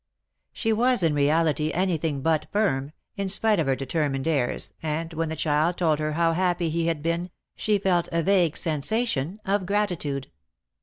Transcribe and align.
She 0.51 0.73
was 0.73 1.03
in 1.03 1.13
reality 1.13 1.71
anything 1.71 2.21
but 2.23 2.47
firm, 2.51 2.91
in 3.17 3.29
spite 3.29 3.59
of 3.59 3.67
her 3.67 3.75
determined 3.75 4.27
airs, 4.27 4.73
and 4.81 5.13
when 5.13 5.29
the 5.29 5.35
child 5.35 5.77
told 5.77 5.99
her 5.99 6.13
how 6.13 6.33
happy 6.33 6.71
he 6.71 6.87
had 6.87 7.03
been, 7.03 7.29
she 7.55 7.77
felt 7.77 8.09
a 8.11 8.23
vague 8.23 8.57
sensation 8.57 9.39
of 9.45 9.67
gratitude. 9.67 10.31